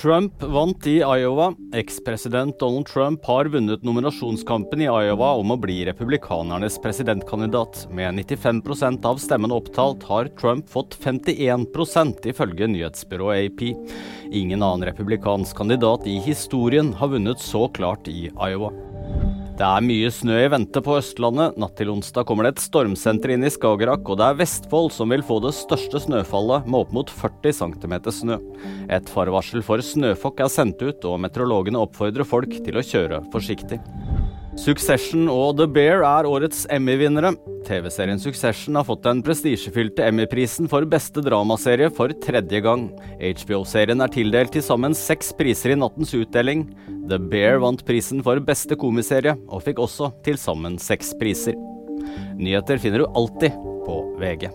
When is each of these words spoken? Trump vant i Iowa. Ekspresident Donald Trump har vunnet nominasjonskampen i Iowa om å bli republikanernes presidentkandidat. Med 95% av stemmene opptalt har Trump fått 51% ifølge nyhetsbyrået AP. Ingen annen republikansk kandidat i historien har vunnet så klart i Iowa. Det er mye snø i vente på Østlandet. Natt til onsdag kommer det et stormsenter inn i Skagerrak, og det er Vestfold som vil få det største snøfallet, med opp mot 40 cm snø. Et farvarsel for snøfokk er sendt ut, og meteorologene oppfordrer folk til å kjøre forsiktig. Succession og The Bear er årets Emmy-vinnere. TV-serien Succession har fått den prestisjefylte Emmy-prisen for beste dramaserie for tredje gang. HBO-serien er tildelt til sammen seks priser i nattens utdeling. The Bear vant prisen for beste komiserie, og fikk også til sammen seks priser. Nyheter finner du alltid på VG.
Trump 0.00 0.42
vant 0.42 0.86
i 0.86 0.96
Iowa. 0.96 1.54
Ekspresident 1.74 2.58
Donald 2.58 2.86
Trump 2.86 3.24
har 3.24 3.44
vunnet 3.44 3.82
nominasjonskampen 3.82 4.80
i 4.80 4.86
Iowa 4.88 5.34
om 5.36 5.52
å 5.52 5.58
bli 5.60 5.82
republikanernes 5.84 6.78
presidentkandidat. 6.80 7.82
Med 7.92 8.14
95% 8.16 9.04
av 9.04 9.20
stemmene 9.20 9.58
opptalt 9.60 10.06
har 10.08 10.32
Trump 10.40 10.72
fått 10.72 10.96
51% 11.04 12.30
ifølge 12.32 12.70
nyhetsbyrået 12.72 13.50
AP. 13.50 13.66
Ingen 14.32 14.62
annen 14.62 14.88
republikansk 14.88 15.60
kandidat 15.60 16.08
i 16.08 16.16
historien 16.24 16.94
har 16.96 17.12
vunnet 17.12 17.44
så 17.44 17.68
klart 17.68 18.08
i 18.08 18.30
Iowa. 18.30 18.72
Det 19.60 19.66
er 19.68 19.82
mye 19.84 20.08
snø 20.08 20.38
i 20.40 20.48
vente 20.48 20.80
på 20.80 20.94
Østlandet. 20.96 21.58
Natt 21.60 21.74
til 21.76 21.90
onsdag 21.92 22.24
kommer 22.24 22.46
det 22.46 22.54
et 22.54 22.62
stormsenter 22.64 23.34
inn 23.34 23.44
i 23.44 23.50
Skagerrak, 23.52 24.06
og 24.08 24.16
det 24.16 24.30
er 24.30 24.38
Vestfold 24.38 24.88
som 24.96 25.12
vil 25.12 25.20
få 25.20 25.36
det 25.44 25.52
største 25.52 26.00
snøfallet, 26.00 26.64
med 26.64 26.78
opp 26.86 26.94
mot 26.96 27.12
40 27.12 27.58
cm 27.58 27.94
snø. 28.08 28.38
Et 28.88 29.12
farvarsel 29.12 29.60
for 29.66 29.84
snøfokk 29.84 30.40
er 30.46 30.48
sendt 30.54 30.80
ut, 30.80 31.04
og 31.04 31.20
meteorologene 31.26 31.84
oppfordrer 31.84 32.24
folk 32.24 32.56
til 32.56 32.80
å 32.80 32.86
kjøre 32.94 33.20
forsiktig. 33.36 33.82
Succession 34.60 35.24
og 35.32 35.54
The 35.56 35.64
Bear 35.72 36.02
er 36.04 36.26
årets 36.28 36.66
Emmy-vinnere. 36.72 37.30
TV-serien 37.64 38.20
Succession 38.20 38.76
har 38.76 38.84
fått 38.84 39.06
den 39.06 39.22
prestisjefylte 39.24 40.04
Emmy-prisen 40.04 40.68
for 40.68 40.84
beste 40.90 41.24
dramaserie 41.24 41.88
for 41.96 42.12
tredje 42.26 42.60
gang. 42.66 42.90
HBO-serien 43.22 44.04
er 44.04 44.12
tildelt 44.12 44.52
til 44.52 44.64
sammen 44.64 44.96
seks 44.96 45.32
priser 45.38 45.72
i 45.72 45.80
nattens 45.80 46.12
utdeling. 46.16 46.66
The 47.08 47.16
Bear 47.32 47.62
vant 47.64 47.86
prisen 47.88 48.20
for 48.26 48.42
beste 48.44 48.76
komiserie, 48.76 49.38
og 49.48 49.64
fikk 49.64 49.80
også 49.80 50.12
til 50.26 50.36
sammen 50.40 50.76
seks 50.82 51.14
priser. 51.20 51.56
Nyheter 52.36 52.80
finner 52.82 53.06
du 53.06 53.12
alltid 53.16 53.56
på 53.86 54.02
VG. 54.20 54.50